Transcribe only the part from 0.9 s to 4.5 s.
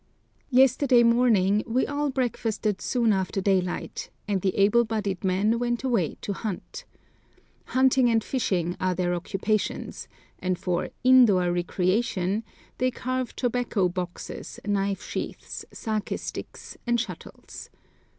morning we all breakfasted soon after daylight, and